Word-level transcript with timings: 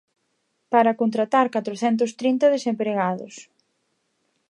Para 0.73 0.97
contratar 1.01 1.45
catrocentos 1.55 2.11
trinta 2.21 2.53
desempregados. 2.55 3.33